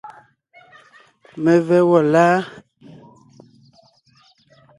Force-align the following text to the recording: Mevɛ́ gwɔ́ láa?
Mevɛ́ 1.43 1.81
gwɔ́ 1.87 2.01
láa? 2.13 2.37